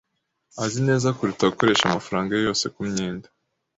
Azi 0.63 0.79
neza 0.87 1.15
kuruta 1.17 1.51
gukoresha 1.51 1.83
amafaranga 1.85 2.31
ye 2.33 2.45
yose 2.47 2.65
kumyenda. 2.75 3.27